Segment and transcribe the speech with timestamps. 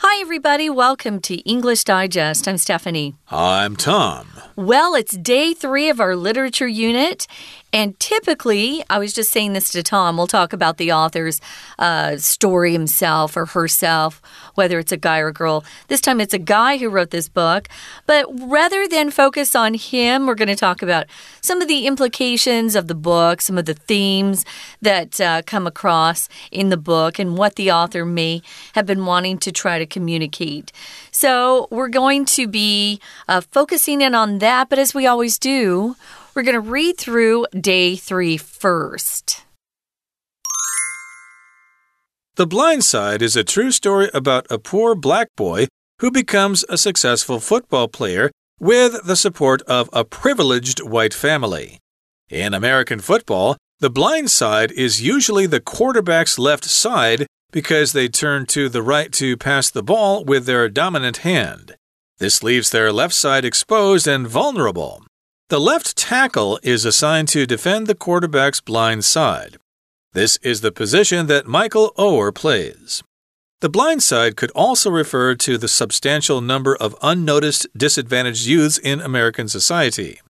[0.00, 0.68] Hi, everybody.
[0.68, 2.46] Welcome to English Digest.
[2.46, 3.14] I'm Stephanie.
[3.30, 4.28] I'm Tom.
[4.54, 7.26] Well, it's day three of our literature unit.
[7.72, 11.40] And typically, I was just saying this to Tom, we'll talk about the author's
[11.78, 14.22] uh, story himself or herself,
[14.54, 15.64] whether it's a guy or a girl.
[15.88, 17.68] This time it's a guy who wrote this book.
[18.06, 21.06] But rather than focus on him, we're going to talk about
[21.40, 24.44] some of the implications of the book, some of the themes
[24.80, 28.42] that uh, come across in the book, and what the author may
[28.74, 30.72] have been wanting to try to communicate.
[31.10, 34.68] So we're going to be uh, focusing in on that.
[34.68, 35.96] But as we always do,
[36.36, 39.46] we're going to read through day three first.
[42.34, 45.68] The Blind Side is a true story about a poor black boy
[46.00, 48.30] who becomes a successful football player
[48.60, 51.78] with the support of a privileged white family.
[52.28, 58.44] In American football, the blind side is usually the quarterback's left side because they turn
[58.46, 61.76] to the right to pass the ball with their dominant hand.
[62.18, 65.02] This leaves their left side exposed and vulnerable.
[65.48, 69.58] The left tackle is assigned to defend the quarterback's blind side.
[70.12, 73.04] This is the position that Michael Oher plays.
[73.60, 79.00] The blind side could also refer to the substantial number of unnoticed disadvantaged youths in
[79.00, 80.20] American society.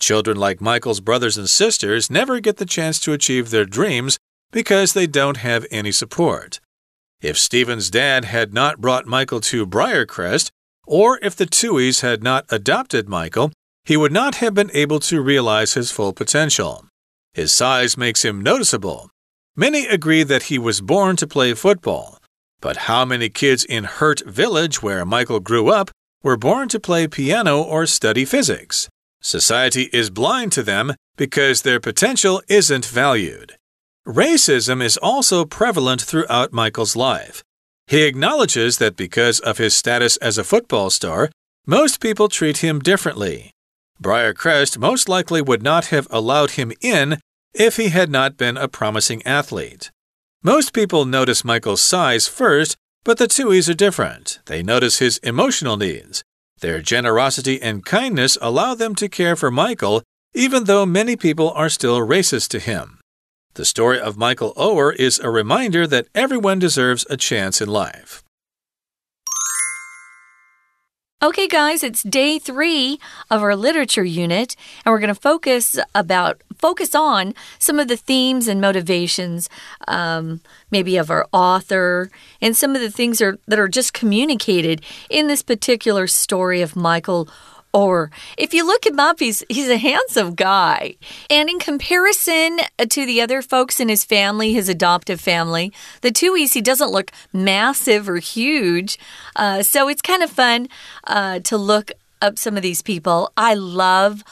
[0.00, 4.16] Children like Michael's brothers and sisters never get the chance to achieve their dreams
[4.52, 6.60] because they don't have any support.
[7.20, 10.48] If Stephen's dad had not brought Michael to Briarcrest,
[10.86, 13.52] or if the Tuohys had not adopted Michael,
[13.86, 16.84] he would not have been able to realize his full potential.
[17.32, 19.10] His size makes him noticeable.
[19.54, 22.18] Many agree that he was born to play football.
[22.60, 25.90] But how many kids in Hurt Village, where Michael grew up,
[26.22, 28.88] were born to play piano or study physics?
[29.22, 33.54] Society is blind to them because their potential isn't valued.
[34.06, 37.42] Racism is also prevalent throughout Michael's life.
[37.86, 41.30] He acknowledges that because of his status as a football star,
[41.66, 43.52] most people treat him differently.
[44.02, 47.18] Briarcrest most likely would not have allowed him in
[47.54, 49.90] if he had not been a promising athlete.
[50.42, 54.40] Most people notice Michael's size first, but the Tuohys are different.
[54.46, 56.22] They notice his emotional needs.
[56.60, 60.02] Their generosity and kindness allow them to care for Michael,
[60.34, 63.00] even though many people are still racist to him.
[63.54, 68.22] The story of Michael Oher is a reminder that everyone deserves a chance in life.
[71.26, 73.00] Okay, guys, it's day three
[73.32, 74.54] of our literature unit,
[74.84, 79.50] and we're going to focus about focus on some of the themes and motivations,
[79.88, 84.82] um, maybe of our author, and some of the things are, that are just communicated
[85.10, 87.28] in this particular story of Michael
[87.76, 90.96] or if you look him up, he's he's a handsome guy.
[91.28, 96.54] And in comparison to the other folks in his family, his adoptive family, the Tuohys,
[96.54, 98.98] he doesn't look massive or huge.
[99.36, 100.68] Uh, so it's kind of fun
[101.04, 101.92] uh, to look
[102.22, 103.30] up some of these people.
[103.36, 104.24] I love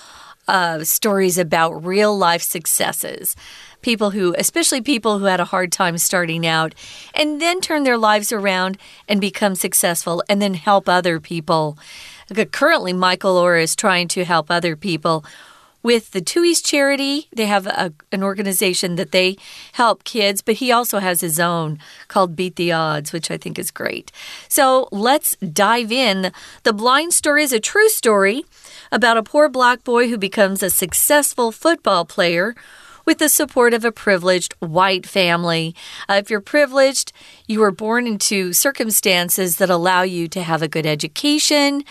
[0.48, 3.36] uh, stories about real life successes
[3.82, 6.74] people who, especially people who had a hard time starting out
[7.14, 11.76] and then turn their lives around and become successful and then help other people.
[12.30, 15.24] Uh, currently, Michael Oher is trying to help other people
[15.84, 17.28] with the Tuohys charity.
[17.36, 19.36] They have a, an organization that they
[19.72, 23.58] help kids, but he also has his own called Beat the Odds, which I think
[23.58, 24.10] is great.
[24.48, 26.32] So let's dive in.
[26.62, 28.44] The blind story is a true story
[28.90, 32.54] about a poor black boy who becomes a successful football player
[33.04, 35.74] with the support of a privileged white family.
[36.08, 37.12] Uh, if you're privileged,
[37.46, 41.84] you were born into circumstances that allow you to have a good education,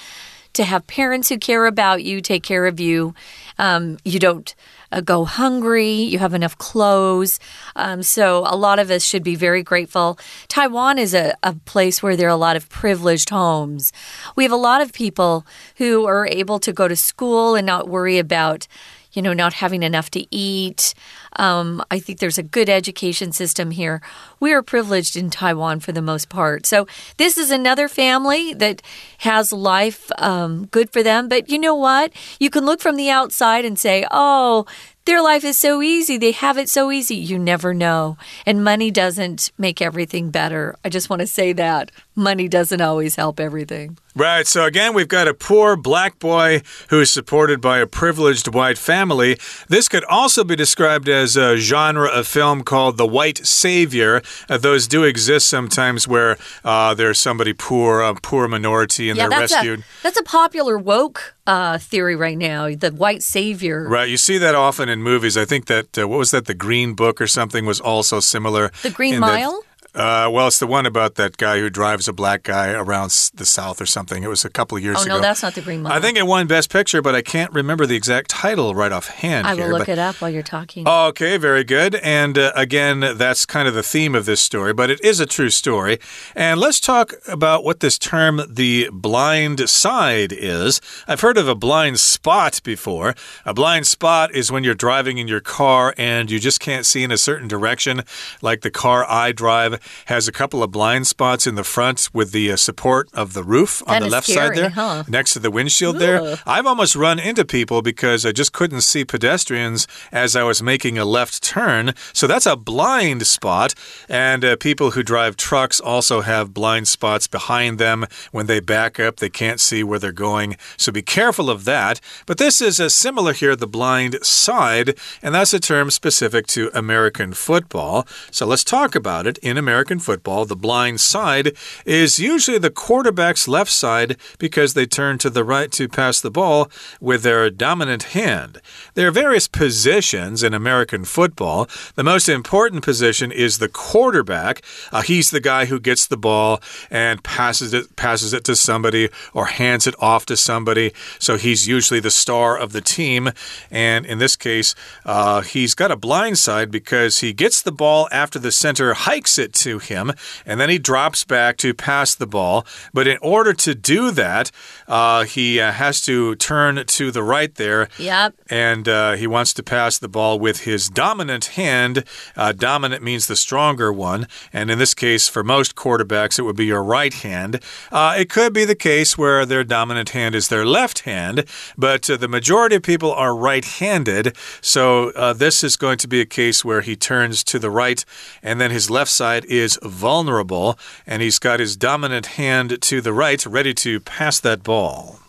[0.53, 3.13] to have parents who care about you, take care of you.
[3.57, 4.53] Um, you don't
[4.91, 7.39] uh, go hungry, you have enough clothes.
[7.75, 10.19] Um, so, a lot of us should be very grateful.
[10.47, 13.91] Taiwan is a, a place where there are a lot of privileged homes.
[14.35, 15.45] We have a lot of people
[15.77, 18.67] who are able to go to school and not worry about
[19.13, 20.93] you know, not having enough to eat.
[21.37, 24.01] Um, I think there's a good education system here.
[24.39, 26.65] We are privileged in Taiwan for the most part.
[26.65, 26.87] So,
[27.17, 28.81] this is another family that
[29.19, 31.27] has life um, good for them.
[31.27, 32.11] But you know what?
[32.39, 34.65] You can look from the outside and say, oh,
[35.05, 36.17] their life is so easy.
[36.17, 37.15] They have it so easy.
[37.15, 38.17] You never know.
[38.45, 40.75] And money doesn't make everything better.
[40.85, 41.91] I just want to say that.
[42.15, 43.97] Money doesn't always help everything.
[44.15, 44.45] Right.
[44.45, 49.37] So again, we've got a poor black boy who's supported by a privileged white family.
[49.69, 54.21] This could also be described as a genre of film called The White Savior.
[54.47, 59.29] Uh, those do exist sometimes where uh, there's somebody poor, a poor minority, and yeah,
[59.29, 59.79] they're that's rescued.
[59.79, 63.87] A, that's a popular woke uh, theory right now, the white savior.
[63.89, 64.09] Right.
[64.09, 65.35] You see that often in movies.
[65.37, 68.71] I think that, uh, what was that, The Green Book or something was also similar.
[68.83, 69.63] The Green Mile?
[69.95, 73.45] Uh, well, it's the one about that guy who drives a black guy around the
[73.45, 74.23] South or something.
[74.23, 75.15] It was a couple of years oh, ago.
[75.15, 75.93] no, that's not the Green Mile.
[75.93, 79.45] I think it won Best Picture, but I can't remember the exact title right offhand.
[79.45, 79.89] I will here, look but...
[79.89, 80.87] it up while you're talking.
[80.87, 81.93] Okay, very good.
[81.95, 85.27] And uh, again, that's kind of the theme of this story, but it is a
[85.27, 85.99] true story.
[86.35, 90.81] And let's talk about what this term, the blind side, is.
[91.07, 93.13] I've heard of a blind spot before.
[93.45, 97.03] A blind spot is when you're driving in your car and you just can't see
[97.03, 98.01] in a certain direction,
[98.41, 102.31] like the car I drive has a couple of blind spots in the front with
[102.31, 105.03] the uh, support of the roof that on the left scary, side there, huh?
[105.07, 106.37] next to the windshield there.
[106.45, 110.97] I've almost run into people because I just couldn't see pedestrians as I was making
[110.97, 111.93] a left turn.
[112.13, 113.73] So that's a blind spot.
[114.09, 118.05] And uh, people who drive trucks also have blind spots behind them.
[118.31, 120.57] When they back up, they can't see where they're going.
[120.77, 121.99] So be careful of that.
[122.25, 126.71] But this is a similar here, the blind side, and that's a term specific to
[126.73, 128.07] American football.
[128.31, 129.37] So let's talk about it.
[129.39, 135.17] In American football, the blind side is usually the quarterback's left side because they turn
[135.17, 136.69] to the right to pass the ball
[137.01, 138.61] with their dominant hand.
[138.93, 141.67] There are various positions in American football.
[141.95, 144.61] The most important position is the quarterback.
[144.91, 146.61] Uh, he's the guy who gets the ball
[146.91, 150.93] and passes it passes it to somebody or hands it off to somebody.
[151.17, 153.31] So he's usually the star of the team.
[153.71, 158.07] And in this case, uh, he's got a blind side because he gets the ball
[158.11, 160.13] after the center hikes it to him,
[160.45, 162.65] and then he drops back to pass the ball.
[162.93, 164.51] But in order to do that,
[164.87, 167.89] uh, he uh, has to turn to the right there.
[167.97, 168.35] Yep.
[168.49, 172.03] And uh, he wants to pass the ball with his dominant hand.
[172.35, 174.27] Uh, dominant means the stronger one.
[174.51, 177.59] And in this case, for most quarterbacks, it would be your right hand.
[177.91, 181.45] Uh, it could be the case where their dominant hand is their left hand,
[181.77, 184.35] but uh, the majority of people are right handed.
[184.61, 188.03] So uh, this is going to be a case where he turns to the right,
[188.41, 190.77] and then his left side is vulnerable,
[191.07, 195.22] and he's got his dominant hand to the right, ready to pass that ball.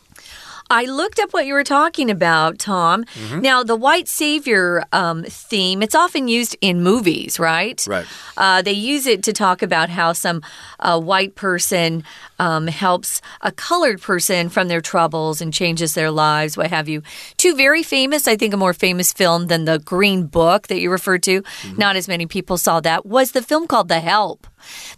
[0.70, 3.00] I looked up what you were talking about, Tom.
[3.00, 3.42] Mm -hmm.
[3.42, 7.86] Now, the white savior um, theme, it's often used in movies, right?
[7.86, 8.06] Right.
[8.36, 10.40] Uh, they use it to talk about how some
[10.80, 12.04] uh, white person
[12.38, 17.02] um, helps a colored person from their troubles and changes their lives, what have you.
[17.36, 20.92] Two very famous, I think a more famous film than the Green Book that you
[20.92, 21.30] referred to.
[21.30, 21.78] Mm -hmm.
[21.78, 24.46] Not as many people saw that, was the film called The Help.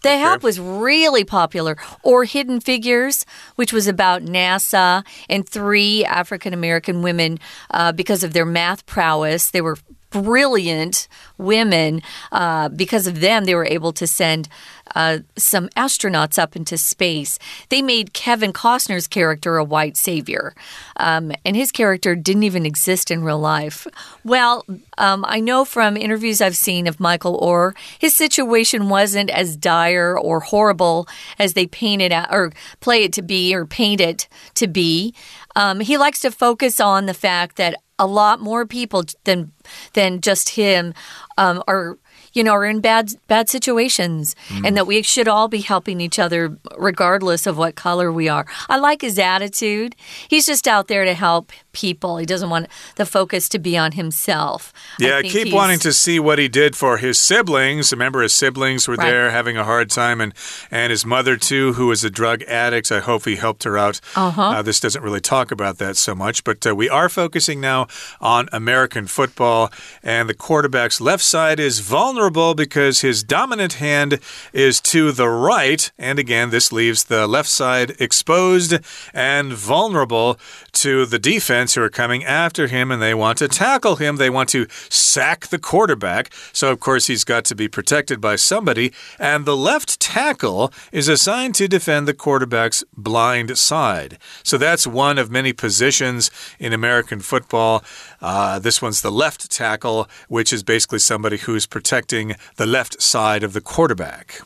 [0.03, 0.19] The okay.
[0.19, 3.25] Help was really popular, or Hidden Figures,
[3.57, 7.39] which was about NASA and three African American women
[7.71, 9.51] uh, because of their math prowess.
[9.51, 9.77] They were
[10.23, 11.09] brilliant
[11.39, 12.03] women.
[12.33, 14.49] Uh, because of them, they were able to send
[14.95, 17.39] uh, some astronauts up into space.
[17.69, 20.55] They made Kevin Costner's character a white savior,
[20.97, 23.87] um, and his character didn't even exist in real life.
[24.25, 24.65] Well,
[24.99, 30.19] um, I know from interviews I've seen of Michael Oher, his situation wasn't as dire
[30.19, 31.09] or horrible
[31.39, 35.15] as they paint it or play it to be or paint it to be.
[35.57, 39.53] Um, he likes to focus on the fact that a lot more people than
[39.95, 40.93] than just him
[41.39, 41.99] um, are
[42.37, 44.67] you know, are in bad bad situations, mm.
[44.67, 48.47] and that we should all be helping each other regardless of what color we are.
[48.69, 49.97] I like his attitude.
[50.29, 52.19] He's just out there to help people.
[52.19, 52.67] He doesn't want
[52.97, 54.75] the focus to be on himself.
[54.99, 57.91] Yeah, I keep wanting to see what he did for his siblings.
[57.91, 59.07] Remember, his siblings were right.
[59.07, 60.35] there having a hard time, and
[60.71, 62.93] and his mother too, who was a drug addict.
[62.93, 64.01] I hope he helped her out.
[64.15, 64.59] Uh -huh.
[64.59, 67.87] uh, this doesn't really talk about that so much, but uh, we are focusing now
[68.21, 69.71] on American football,
[70.03, 74.21] and the quarterback's left side is vulnerable because his dominant hand
[74.53, 75.91] is to the right.
[75.99, 78.79] And again, this leaves the left side exposed
[79.13, 80.39] and vulnerable
[80.73, 84.17] to the defense who are coming after him and they want to tackle him.
[84.17, 86.33] They want to sack the quarterback.
[86.53, 88.93] So, of course, he's got to be protected by somebody.
[89.19, 94.19] And the left tackle is assigned to defend the quarterback's blind side.
[94.43, 97.85] So, that's one of many positions in American football.
[98.21, 101.67] Uh, this one's the left tackle, which is basically somebody who's
[102.07, 104.41] protecting the left side of the quarterback.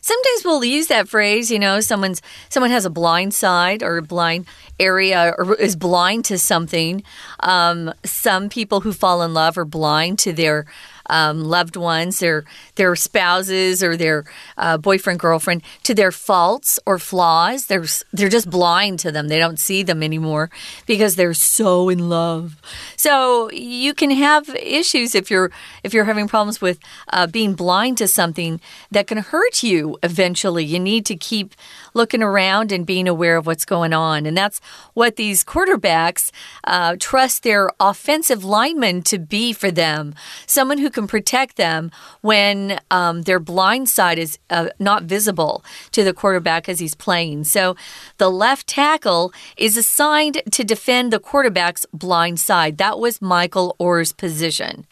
[0.00, 4.02] Sometimes we'll use that phrase, you know, someone's someone has a blind side or a
[4.02, 4.46] blind
[4.78, 7.02] area or is blind to something.
[7.40, 10.64] Um, some people who fall in love are blind to their
[11.08, 12.44] um, loved ones, their
[12.76, 14.24] their spouses or their
[14.56, 17.66] uh, boyfriend girlfriend to their faults or flaws.
[17.66, 19.28] They're they're just blind to them.
[19.28, 20.50] They don't see them anymore
[20.86, 22.60] because they're so in love.
[22.96, 25.50] So you can have issues if you're
[25.82, 26.78] if you're having problems with
[27.12, 28.60] uh, being blind to something
[28.90, 30.64] that can hurt you eventually.
[30.64, 31.54] You need to keep
[31.96, 34.60] looking around and being aware of what's going on, and that's
[34.94, 36.30] what these quarterbacks
[36.64, 40.14] uh, trust their offensive lineman to be for them.
[40.46, 46.04] Someone who can protect them when um, their blind side is uh, not visible to
[46.04, 47.44] the quarterback as he's playing.
[47.44, 47.74] So
[48.18, 52.78] the left tackle is assigned to defend the quarterback's blind side.
[52.78, 54.86] That was Michael Oher's position.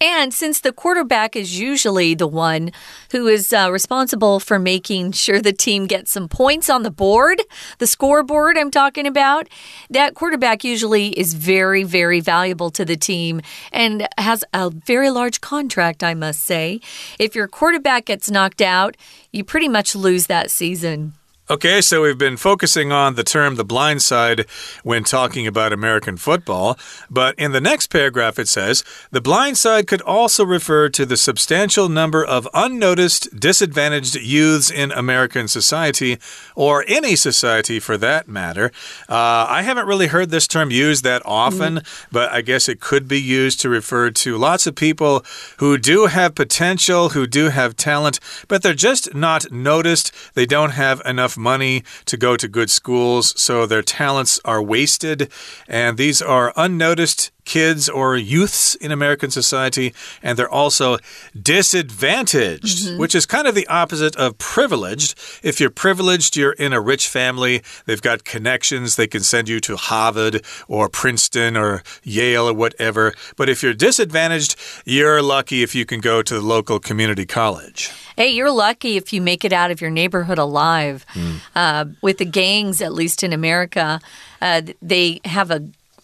[0.00, 2.72] And since the quarterback is usually the one
[3.12, 7.42] who is uh, responsible for making sure the team gets some points on the board,
[7.78, 9.46] the scoreboard I'm talking about,
[9.90, 13.42] that quarterback usually is very, very valuable to the team
[13.72, 16.80] and has a very large contract, I must say.
[17.18, 18.96] If your quarterback gets knocked out,
[19.32, 21.12] you pretty much lose that season.
[21.50, 24.46] Okay, so we've been focusing on the term the blind side
[24.84, 26.78] when talking about American football,
[27.10, 31.16] but in the next paragraph it says the blind side could also refer to the
[31.16, 36.18] substantial number of unnoticed, disadvantaged youths in American society,
[36.54, 38.70] or any society for that matter.
[39.08, 42.06] Uh, I haven't really heard this term used that often, mm.
[42.12, 45.24] but I guess it could be used to refer to lots of people
[45.56, 50.12] who do have potential, who do have talent, but they're just not noticed.
[50.34, 55.30] They don't have enough money to go to good schools, so their talents are wasted.
[55.66, 59.92] And these are unnoticed kids or youths in American society,
[60.22, 60.98] and they're also
[61.34, 62.98] disadvantaged, mm -hmm.
[62.98, 65.10] which is kind of the opposite of privileged.
[65.42, 69.60] If you're privileged, you're in a rich family, they've got connections, they can send you
[69.60, 70.34] to Harvard
[70.68, 73.14] or Princeton or Yale or whatever.
[73.36, 74.52] But if you're disadvantaged,
[74.84, 77.90] you're lucky if you can go to the local community college.
[78.16, 80.98] Hey, you're lucky if you make it out of your neighborhood alive.
[81.14, 81.40] Mm.
[81.54, 84.00] Uh, with the gangs, at least in America,
[84.40, 85.60] uh, they have a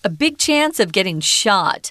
[0.07, 1.91] a big chance of getting shot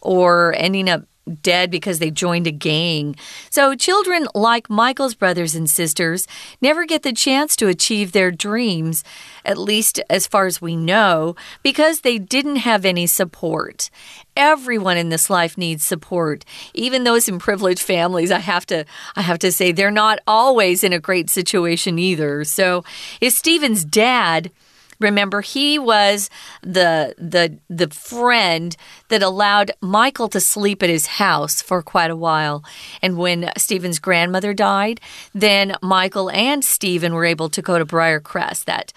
[0.00, 1.02] or ending up
[1.42, 3.16] dead because they joined a gang.
[3.50, 6.28] So, children like Michael's brothers and sisters
[6.60, 9.02] never get the chance to achieve their dreams,
[9.44, 13.90] at least as far as we know, because they didn't have any support.
[14.36, 16.44] Everyone in this life needs support.
[16.72, 18.84] Even those in privileged families, I have to
[19.16, 22.44] I have to say they're not always in a great situation either.
[22.44, 22.84] So,
[23.20, 24.52] if Stephen's dad
[25.00, 26.30] Remember, he was
[26.62, 28.76] the the the friend
[29.08, 32.64] that allowed Michael to sleep at his house for quite a while.
[33.02, 35.00] And when Stephen's grandmother died,
[35.34, 38.92] then Michael and Stephen were able to go to Briarcrest, that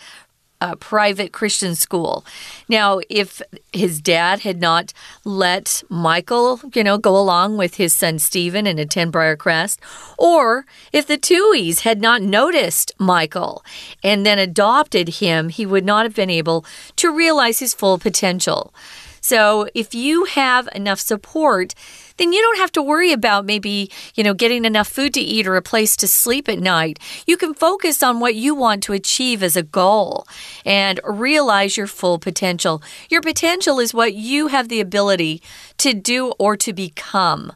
[0.61, 2.25] a private Christian school.
[2.67, 8.19] Now, if his dad had not let Michael, you know, go along with his son
[8.19, 9.77] Stephen and attend Briarcrest,
[10.17, 13.63] or if the Tuohys had not noticed Michael
[14.03, 16.65] and then adopted him, he would not have been able
[16.97, 18.73] to realize his full potential.
[19.21, 21.75] So, if you have enough support,
[22.19, 25.47] then you don't have to worry about maybe, you know, getting enough food to eat
[25.47, 26.99] or a place to sleep at night.
[27.25, 30.27] You can focus on what you want to achieve as a goal
[30.65, 32.83] and realize your full potential.
[33.09, 35.41] Your potential is what you have the ability
[35.77, 37.53] to do or to become.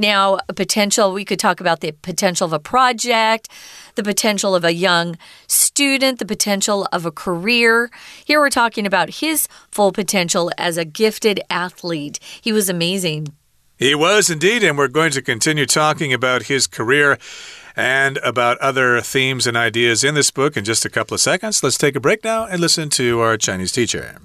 [0.00, 3.50] Now, a potential, we could talk about the potential of a project,
[3.96, 7.90] the potential of a young student, the potential of a career.
[8.24, 12.18] Here we're talking about his full potential as a gifted athlete.
[12.40, 13.28] He was amazing.
[13.79, 17.17] He was indeed, and we're going to continue talking about his career
[17.75, 21.61] and about other themes and ideas in this book in just a couple of seconds.
[21.61, 24.15] Let's take a break now and listen to our Chinese teacher.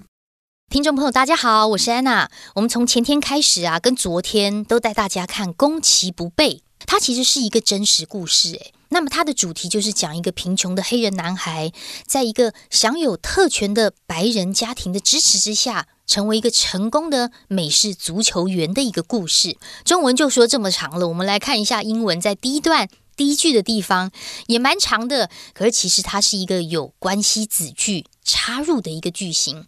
[0.70, 2.30] 听众朋友，大家好，我是安娜。
[2.54, 6.54] 我们从前天开始啊，跟昨天都带大家看《攻其不备》，
[6.86, 8.54] 它其实是一个真实故事。
[8.54, 11.73] 诶， 那么它的主题就是讲一个贫穷的黑人男孩，
[12.07, 15.87] 在一个享有特权的白人家庭的支持之下。
[16.07, 19.57] 成为一个成功的美式足球员的一个故事。
[19.83, 24.11] 中文就说这么长了，我们来看一下英文，在第一段第一句的地方
[24.45, 29.65] 也蛮长的，可是其实它是一个有关系子句插入的一个句型。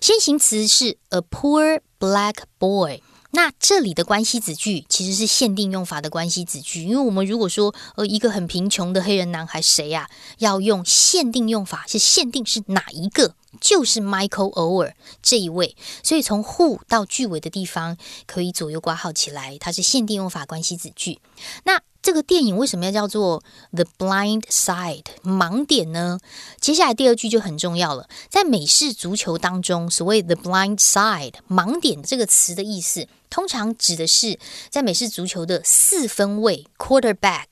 [0.00, 3.02] 先行词是 a poor black boy。
[3.32, 14.92] 那这里的关系子句其实是限定用法的关系子句，因为我们如果说呃一个很贫穷的黑人男孩谁呀，要用限定用法，是限定是哪一个，就是 Michael Ower
[15.22, 21.20] 这一位，所以从 who 到句尾的地方可以左右挂号起来，它是限定用法关系子句。
[21.64, 23.42] 那这个电影为什么要叫做
[23.72, 26.18] The Blind Side 盲点呢？
[26.58, 28.08] 接下来第二句就很重要了。
[28.30, 34.38] 在美式足球当中，所谓 The Blind Side 盲点这个词的意思，通常指的是
[34.70, 37.46] 在美式足球的四分卫 Quarterback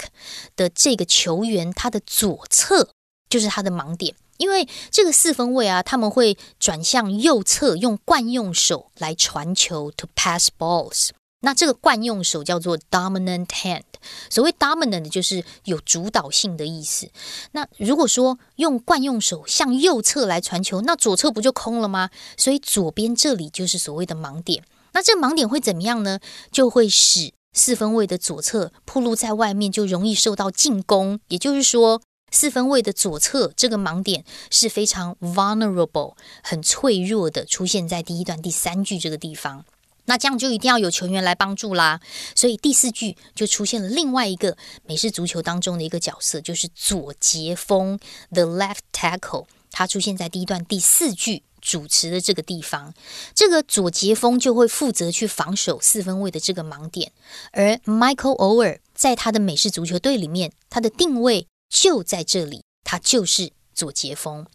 [0.56, 2.94] 的这个球员，他的左侧
[3.28, 4.14] 就是他的盲点。
[4.36, 11.08] 因为这个四分卫啊，他们会转向右侧，用惯用手来传球 to pass balls。
[11.40, 13.82] 那这个惯用手叫做 dominant hand。
[14.30, 17.10] 所谓 dominant 就是有主导性的意思。
[17.52, 22.10] 那如果说用惯用手向右侧来传球，那左侧不就空了吗？
[22.36, 24.62] 所以左边这里就是所谓的盲点。
[24.92, 26.18] 那这个盲点会怎么样呢？
[26.50, 31.20] 就会使四分卫的左侧暴露在外面，就容易受到进攻。
[31.28, 39.64] 也就是说，四分卫的左侧这个盲点是非常 vulnerable、很脆弱的，出现在第一段第三句这个地方。
[40.04, 42.00] 那这样就一定要有球员来帮助啦。
[42.34, 44.56] 所以第四句就出现了另外一个
[44.86, 47.98] 美式足球当中的一个角色，就是左截锋
[48.30, 51.42] the left tackle，它出现在第一段第四句。
[51.60, 52.94] 主持的这个地方，
[53.34, 57.10] 这个左截锋就会负责去防守四分卫的这个盲点，
[57.50, 64.46] 而 Michael Ower 在他的美式足球队里面，他的定位就在这里，他就是左截锋。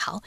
[0.00, 0.22] 好，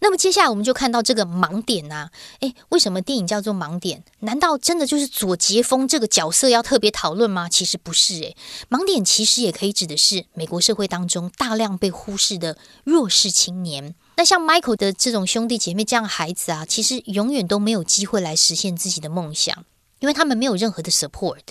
[0.00, 4.04] 那么接下来我们就看到这个盲点呐，诶，为什么电影叫做盲点？
[4.20, 7.48] 难道真的就是左杰峰这个角色要特别讨论吗？
[7.48, 8.36] 其实不是，诶，
[8.70, 13.96] 盲点其实也可以指的是美国社会当中大量被忽视的弱势青年。
[14.16, 19.64] 那像 Michael 的这种兄弟姐妹这样孩子啊，其实永远都没有机会来实现自己的梦想，
[19.98, 21.42] 因为他们没有任何的 support。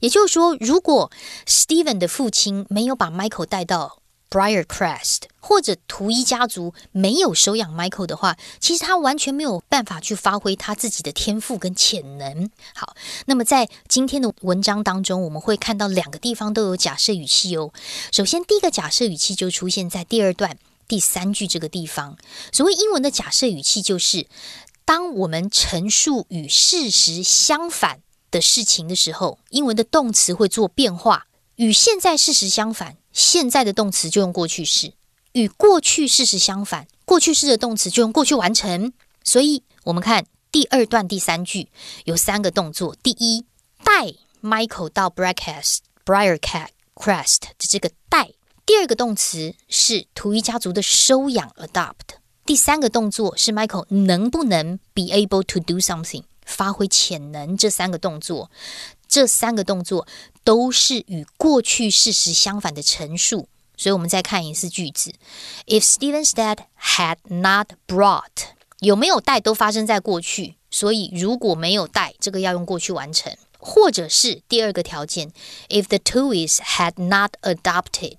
[0.00, 1.10] 也就是说，如果
[1.46, 12.50] Steven 的父亲没有把 Michael 带到，Briarcrest 或者图一家族没有收养 Michael 的话，其实他完全没有办法去发挥他自己的天赋跟潜能。
[12.74, 17.72] 好，那么在今天的文章当中，我们会看到两个地方都有假设语气哦。
[18.10, 22.16] 首先，第一个假设语气就出现在第二段第三句这个地方。
[22.52, 24.26] 所谓英文的假设语气，就是
[24.84, 28.00] 当我们陈述与事实相反
[28.36, 31.24] 的事情的时候，英文的动词会做变化，
[31.54, 32.98] 与现在事实相反。
[33.12, 34.92] 现在的动词就用过去式，
[35.32, 36.86] 与过去事实相反。
[37.06, 38.92] 过去式的动词就用过去完成。
[39.24, 41.70] 所以，我们看第二段第三句
[42.04, 43.46] 有三个动作：第一，
[43.82, 44.12] 带
[44.42, 48.34] Michael 到 Briarcrest Briarcrest 的这个带；
[48.66, 57.54] 第二个动词是图一家族的收养 Adopt；第三个动作是 Michael 能不能 be able to do something 发挥潜能。
[57.54, 58.50] 这三个动作，
[59.06, 60.06] 这三个动作。
[60.44, 65.12] 都是与过去事实相反的陈述，所以我们再看一次句子
[65.66, 75.32] ：If Stephen's dad had not brought，有没有带都发生在过去，所以如果没有带，这个要用过去完成，或者是第二个条件
[75.68, 78.18] ：If the Tuohys had not adopted。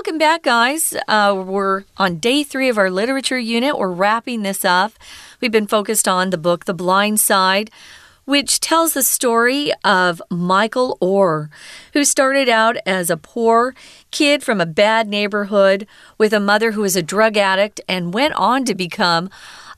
[0.00, 0.94] Welcome back, guys.
[1.08, 3.78] Uh, we're on day three of our literature unit.
[3.78, 4.92] We're wrapping this up.
[5.40, 7.70] We've been focused on the book The Blind Side
[8.30, 11.48] which tells the story of Michael Oher,
[11.94, 13.74] who started out as a poor
[14.12, 15.84] kid from a bad neighborhood
[16.16, 19.30] with a mother who was a drug addict and went on to become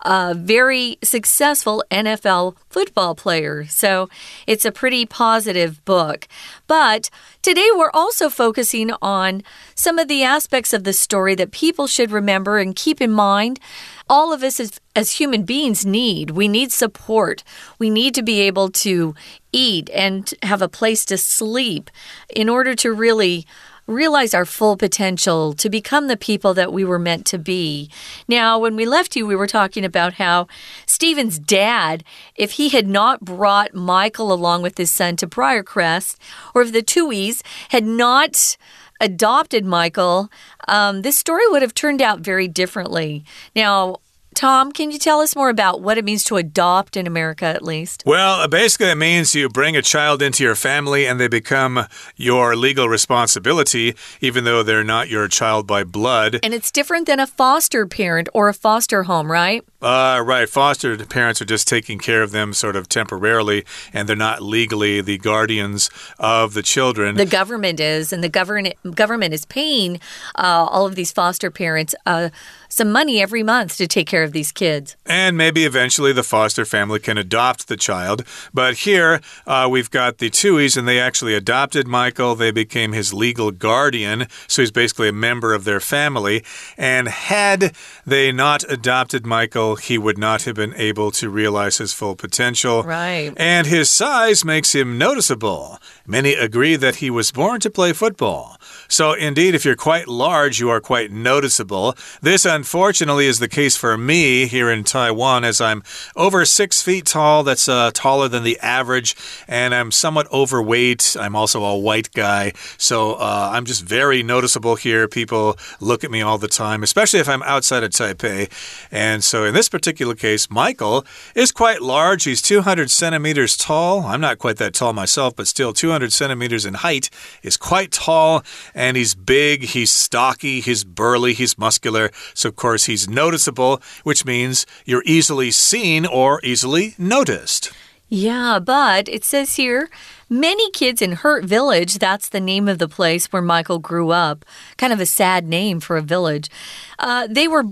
[0.02, 3.66] a very successful NFL football player.
[3.66, 4.08] So
[4.46, 6.26] it's a pretty positive book.
[6.66, 7.10] But
[7.40, 9.42] today we're also focusing on
[9.74, 13.60] some of the aspects of the story that people should remember and keep in mind.
[14.08, 16.30] All of us as, as human beings need.
[16.30, 17.44] We need support.
[17.78, 19.14] We need to be able to
[19.52, 21.90] eat and have a place to sleep
[22.34, 23.46] in order to really
[23.86, 27.90] realize our full potential, to become the people that we were meant to be.
[28.28, 30.46] Now, when we left you, we were talking about how
[30.86, 32.04] Stephen's dad,
[32.36, 36.16] if he had not brought Michael along with his son to Briarcrest,
[36.54, 38.56] or if the Tuohys had not
[39.00, 40.30] adopted Michael,
[40.68, 43.24] um, this story would have turned out very differently.
[43.56, 43.96] Now,
[44.34, 47.62] Tom, can you tell us more about what it means to adopt in America, at
[47.62, 48.02] least?
[48.06, 52.56] Well, basically, it means you bring a child into your family and they become your
[52.56, 56.40] legal responsibility, even though they're not your child by blood.
[56.42, 59.64] And it's different than a foster parent or a foster home, right?
[59.82, 60.48] Uh, right.
[60.48, 65.00] Foster parents are just taking care of them sort of temporarily, and they're not legally
[65.00, 65.90] the guardians
[66.20, 67.16] of the children.
[67.16, 70.00] The government is, and the government government is paying
[70.36, 71.94] uh, all of these foster parents.
[72.06, 72.30] Uh,
[72.72, 74.96] some money every month to take care of these kids.
[75.04, 78.24] And maybe eventually the foster family can adopt the child.
[78.54, 82.34] But here uh, we've got the Tuohys, and they actually adopted Michael.
[82.34, 84.26] They became his legal guardian.
[84.48, 86.44] So he's basically a member of their family.
[86.78, 87.74] And had
[88.06, 92.84] they not adopted Michael, he would not have been able to realize his full potential.
[92.84, 93.34] Right.
[93.36, 95.78] And his size makes him noticeable.
[96.06, 98.56] Many agree that he was born to play football.
[98.88, 101.94] So, indeed, if you're quite large, you are quite noticeable.
[102.20, 105.82] This, unfortunately, is the case for me here in Taiwan, as I'm
[106.14, 107.42] over six feet tall.
[107.42, 109.16] That's uh, taller than the average,
[109.48, 111.16] and I'm somewhat overweight.
[111.18, 115.08] I'm also a white guy, so uh, I'm just very noticeable here.
[115.08, 118.48] People look at me all the time, especially if I'm outside of Taipei.
[118.92, 122.22] And so, in this particular case, Michael is quite large.
[122.22, 124.02] He's 200 centimeters tall.
[124.06, 127.10] I'm not quite that tall myself, but still 200 centimeters in height
[127.42, 132.12] is quite tall and he's big, he's stocky, he's burly, he's muscular.
[132.34, 137.72] So, of course, he's noticeable, which means you're easily seen or easily noticed.
[138.10, 139.88] Yeah, but it says here
[140.28, 144.44] many kids in Hurt Village, that's the name of the place where Michael grew up.
[144.76, 146.50] Kind of a sad name for a village.
[146.98, 147.62] Uh, they were,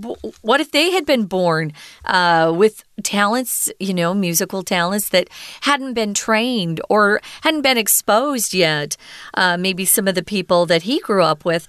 [0.41, 1.73] what if they had been born
[2.05, 5.29] uh, with talents, you know, musical talents that
[5.61, 8.97] hadn't been trained or hadn't been exposed yet?
[9.35, 11.67] Uh, maybe some of the people that he grew up with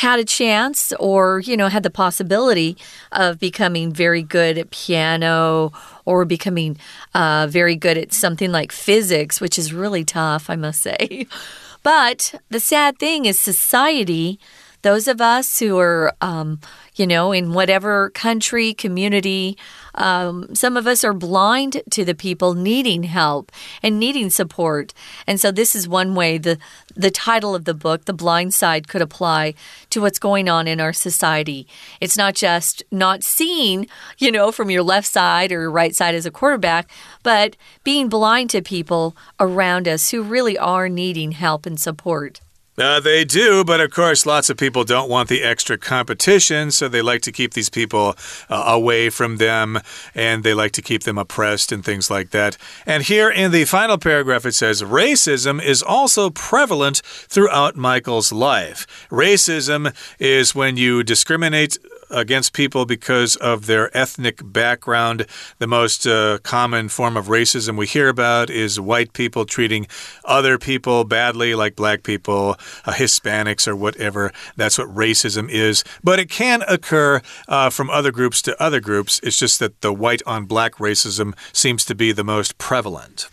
[0.00, 2.74] had a chance or, you know, had the possibility
[3.12, 5.72] of becoming very good at piano
[6.06, 6.78] or becoming
[7.14, 11.26] uh, very good at something like physics, which is really tough, I must say.
[11.82, 14.38] But the sad thing is, society,
[14.82, 16.60] those of us who are, um,
[16.94, 19.56] you know, in whatever country, community,
[19.94, 24.94] um, some of us are blind to the people needing help and needing support.
[25.26, 26.58] And so this is one way the
[26.96, 29.54] the title of the book, The Blind Side, could apply
[29.90, 31.66] to what's going on in our society.
[32.00, 33.86] It's not just not seeing,
[34.18, 36.90] you know, from your left side or your right side as a quarterback,
[37.22, 42.40] but being blind to people around us who really are needing help and support.
[42.80, 46.88] Uh, they do, but of course, lots of people don't want the extra competition, so
[46.88, 48.16] they like to keep these people
[48.48, 49.78] uh, away from them
[50.14, 52.56] and they like to keep them oppressed and things like that.
[52.86, 58.86] And here in the final paragraph, it says racism is also prevalent throughout Michael's life.
[59.10, 61.76] Racism is when you discriminate
[62.10, 65.26] against people because of their ethnic background.
[65.58, 69.86] The most uh, common form of racism we hear about is white people treating
[70.24, 74.32] other people badly, like black people, uh, Hispanics, or whatever.
[74.56, 75.84] That's what racism is.
[76.02, 79.20] But it can occur uh, from other groups to other groups.
[79.22, 83.28] It's just that the white on black racism seems to be the most prevalent.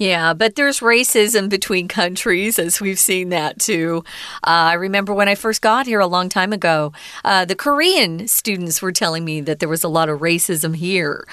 [0.00, 4.02] Yeah, but there's racism between countries, as we've seen that too.
[4.36, 8.26] Uh, I remember when I first got here a long time ago, uh, the Korean
[8.26, 11.28] students were telling me that there was a lot of racism here.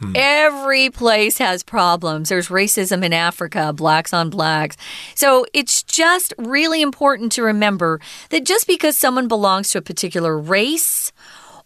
[0.00, 0.12] Hmm.
[0.16, 2.30] Every place has problems.
[2.30, 4.76] There's racism in Africa, blacks on blacks.
[5.14, 10.36] So it's just really important to remember that just because someone belongs to a particular
[10.36, 11.12] race,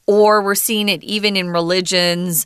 [0.07, 2.44] or we're seeing it even in religions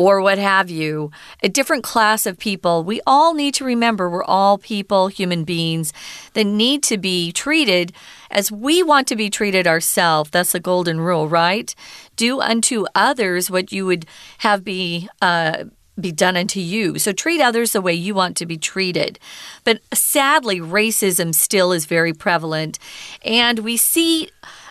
[0.00, 1.10] or what have you,
[1.42, 5.92] a different class of people, we all need to remember we're all people, human beings
[6.32, 7.92] that need to be treated
[8.30, 10.30] as we want to be treated ourselves.
[10.30, 11.74] That's the golden rule, right?
[12.16, 14.06] Do unto others what you would
[14.38, 15.06] have be.
[15.20, 15.64] Uh,
[16.00, 16.98] be done unto you.
[16.98, 19.18] So treat others the way you want to be treated.
[19.64, 22.78] But sadly, racism still is very prevalent.
[23.22, 24.30] And we see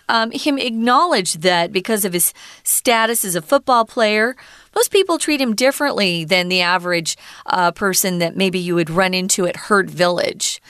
[0.09, 4.35] um, him acknowledge that because of his status as a football player,
[4.75, 9.13] most people treat him differently than the average uh, person that maybe you would run
[9.13, 10.62] into at Hurt Village.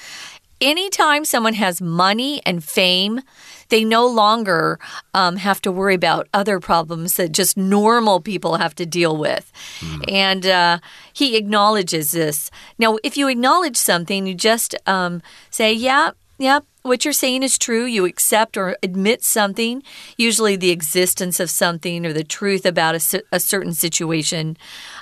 [0.62, 3.22] Anytime someone has money and fame,
[3.70, 4.80] they no longer
[5.14, 9.52] um, have to worry about other problems that just normal people have to deal with.
[9.80, 10.12] Mm.
[10.12, 10.80] And uh,
[11.14, 12.52] he acknowledges this.
[12.78, 17.58] Now, if you acknowledge something, you just um, say, Yeah, yeah, what you're saying is
[17.58, 17.86] true.
[17.86, 19.84] You accept or admit something,
[20.18, 24.58] usually the existence of something or the truth about a, a certain situation.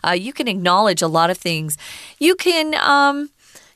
[0.06, 1.78] Uh, you can acknowledge a lot of things.
[2.20, 2.76] You can.
[2.76, 3.30] Um,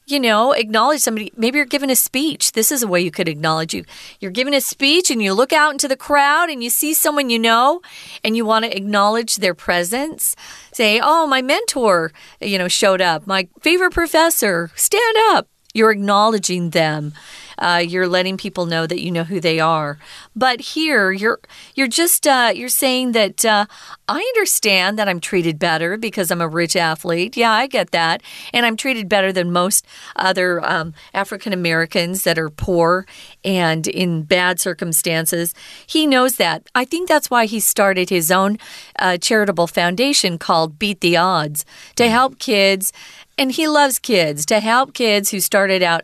[0.07, 1.31] you know, acknowledge somebody.
[1.37, 2.51] Maybe you're giving a speech.
[2.51, 3.85] This is a way you could acknowledge you.
[4.19, 7.29] You're giving a speech and you look out into the crowd and you see someone
[7.29, 7.81] you know
[8.23, 10.35] and you want to acknowledge their presence.
[10.73, 12.11] Say, "Oh, my mentor,
[12.41, 13.25] you know, showed up.
[13.25, 17.13] My favorite professor, stand up." You're acknowledging them
[17.61, 19.99] Uh, you're letting people know that you know who they are.
[20.35, 21.39] But here, you're
[21.75, 23.67] you're just uh, you're saying that uh,
[24.07, 27.37] I understand that I'm treated better because I'm a rich athlete.
[27.37, 32.39] Yeah, I get that, and I'm treated better than most other um, African Americans that
[32.39, 33.05] are poor
[33.45, 35.53] and in bad circumstances.
[35.85, 36.67] He knows that.
[36.73, 38.57] I think that's why he started his own
[38.97, 41.63] uh, charitable foundation called Beat the Odds
[41.95, 42.91] to help kids,
[43.37, 46.03] and he loves kids to help kids who started out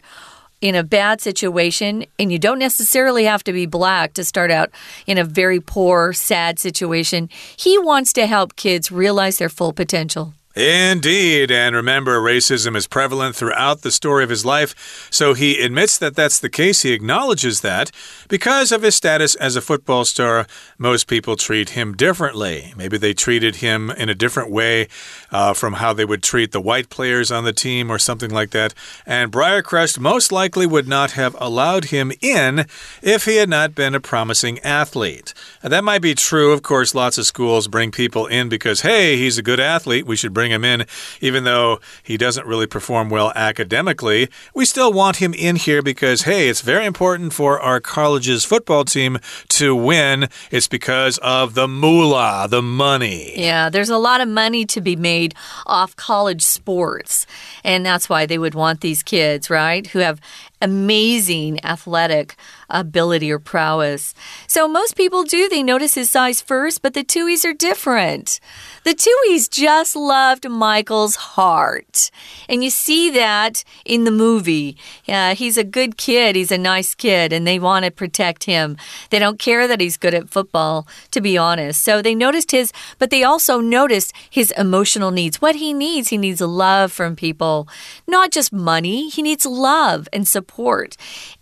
[0.61, 4.71] in a bad situation, and you don't necessarily have to be black to start out
[5.05, 7.29] in a very poor, sad situation.
[7.55, 10.33] He wants to help kids realize their full potential.
[10.57, 11.51] Indeed.
[11.51, 15.07] And remember, racism is prevalent throughout the story of his life.
[15.11, 16.81] So he admits that that's the case.
[16.81, 17.91] He acknowledges that.
[18.27, 20.47] Because of his status as a football star,
[20.79, 22.73] most people treat him differently.
[22.75, 24.87] Maybe they treated him in a different way
[25.31, 28.49] uh, from how they would treat the white players on the team or something like
[28.49, 28.73] that.
[29.05, 32.65] And Briarcrest most likely would not have allowed him in
[33.03, 35.35] if he had not been a promising athlete.
[35.61, 36.51] And that might be true.
[36.51, 40.07] Of course, lots of schools bring people in because, hey, he's a good athlete.
[40.07, 40.87] We should bring bring him in,
[41.21, 44.29] even though he doesn't really perform well academically.
[44.53, 48.85] We still want him in here because, hey, it's very important for our college's football
[48.85, 50.29] team to win.
[50.51, 53.33] It's because of the moolah, the money.
[53.35, 55.33] Yeah, there's a lot of money to be made
[55.65, 57.25] off college sports.
[57.63, 59.85] And that's why they would want these kids, right?
[59.87, 60.21] Who have
[60.61, 62.35] amazing athletic
[62.69, 64.13] ability or prowess.
[64.47, 65.47] So most people do.
[65.47, 68.39] They notice his size first, but the Tuohys are different.
[68.83, 72.11] The Tuohys just loved Michael's heart.
[72.49, 74.75] And you see that in the movie.
[75.05, 76.35] Yeah, he's a good kid.
[76.35, 78.77] He's a nice kid, and they want to protect him.
[79.11, 81.83] They don't care that he's good at football, to be honest.
[81.83, 85.41] So they noticed his, but they also noticed his emotional needs.
[85.41, 87.67] What he needs, he needs love from people,
[88.07, 89.09] not just money.
[89.09, 90.46] He needs love and support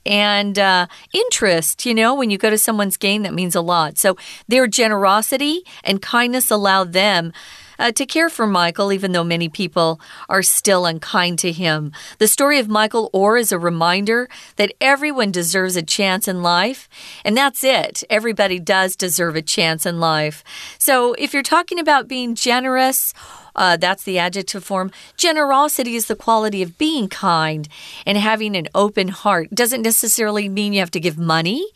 [0.05, 1.85] and uh, interest.
[1.85, 3.97] You know, when you go to someone's game, that means a lot.
[3.97, 7.31] So their generosity and kindness allow them.
[7.77, 11.91] Uh, to care for Michael, even though many people are still unkind to him.
[12.19, 16.87] The story of Michael Oher is a reminder that everyone deserves a chance in life,
[17.23, 18.03] and that's it.
[18.09, 20.43] Everybody does deserve a chance in life.
[20.77, 23.13] So if you're talking about being generous,
[23.55, 24.91] uh, that's the adjective form.
[25.17, 27.67] Generosity is the quality of being kind
[28.05, 29.49] and having an open heart.
[29.53, 31.67] Doesn't necessarily mean you have to give money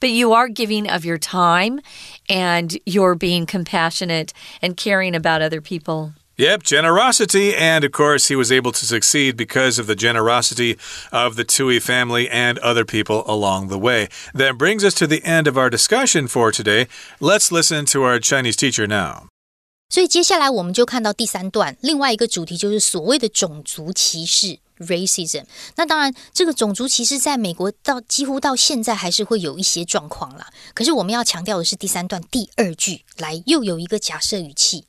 [0.00, 1.80] but you are giving of your time
[2.28, 6.14] and you're being compassionate and caring about other people.
[6.36, 7.54] Yep, generosity.
[7.54, 10.78] And of course, he was able to succeed because of the generosity
[11.12, 14.08] of the Tuohy family and other people along the way.
[14.32, 16.86] That brings us to the end of our discussion for today.
[17.20, 19.26] Let's listen to our Chinese teacher now.
[19.90, 24.60] 所以接下来我们就看到第三段，另外一个主题就是所谓的种族歧视。
[24.80, 25.44] （racism）。
[25.76, 30.48] 那当然，这个种族歧视在美国到几乎到现在还是会有一些状况啦。
[30.74, 34.86] 可是我们要强调的是第三段第二句，来又有一个假设语气。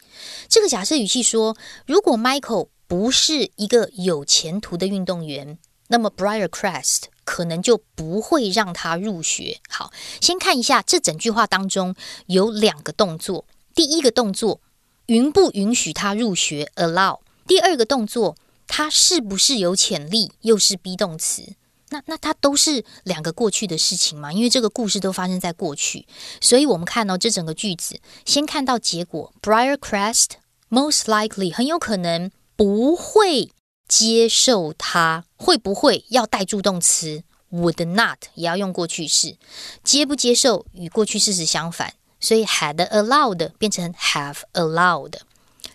[0.49, 9.59] 这个假设语气说，如果 Michael 不是一个有前途的运动员，那么 Briarcrest 可能就不会让他入学。
[9.69, 11.95] 好，先看一下这整句话当中
[12.27, 14.61] 有两个动作，第一个动作。
[15.07, 17.19] 允不允许他入学？Allow。
[17.45, 20.31] 第二个动作，他是不是有潜力？
[20.41, 21.53] 又是 be 动词。
[21.89, 24.31] 那那它都是两个过去的事情嘛？
[24.31, 26.07] 因为这个故事都发生在过去，
[26.39, 30.27] 所以我们看到这整个句子，先看到结果，Briarcrest
[30.69, 33.51] most likely 很有可能不会
[33.89, 39.35] 接受他，会不会要带助动词？Would not 也要用过去式，
[39.83, 41.95] 接不接受与过去事实相反。
[42.21, 45.15] 所以 had allowed 变成 have allowed。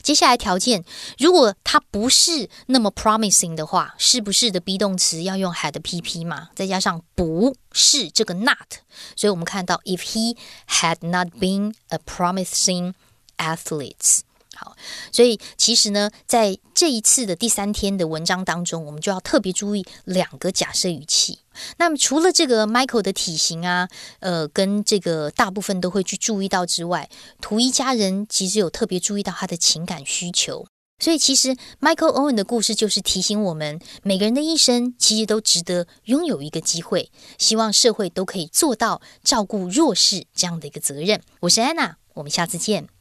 [0.07, 0.85] 接下来条件，
[1.19, 6.51] 如果它不是那么 promising 的话，是不是的 be 动词要用 had pp 嘛？
[6.55, 8.85] 再加上不是这个 not，
[9.17, 10.37] 所以我们看到 if he
[10.69, 12.95] had not been a promising
[13.39, 14.21] athlete。
[14.57, 14.75] 好，
[15.13, 21.39] 所以其实呢，在这一次的第三天的文章当中，我们就要特别注意两个假设语气。
[21.79, 23.89] 那么除了这个 Michael 的体型啊，
[24.21, 27.09] 呃，跟这个大部分都会去注意到之外，
[27.41, 30.67] 图一家人其实有特别注意到他的情感需求。
[30.99, 37.11] 所以其实 Michael Owen 的故事就是提醒我们，每个人的一生其实都值得拥有一个机会。
[37.37, 41.21] 希望社会都可以做到照顾弱势这样的一个责任。
[41.41, 42.96] 我是 Anna，我们下次见。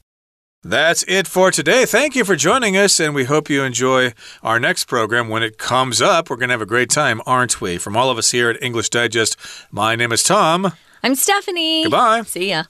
[0.68, 1.86] That's it for today.
[1.86, 5.60] Thank you for joining us, and we hope you enjoy our next program when it
[5.60, 6.28] comes up.
[6.28, 7.78] We're going to have a great time, aren't we?
[7.78, 9.38] From all of us here at English Digest,
[9.70, 10.74] my name is Tom.
[11.04, 11.84] I'm Stephanie.
[11.84, 12.24] Goodbye.
[12.24, 12.64] See ya.